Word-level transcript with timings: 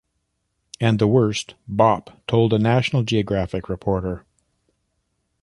And 0.79 0.97
the 0.97 1.05
worst," 1.05 1.53
Bopp 1.69 2.25
told 2.25 2.53
a 2.53 2.57
"National 2.57 3.03
Geographic" 3.03 3.69
reporter. 3.69 4.25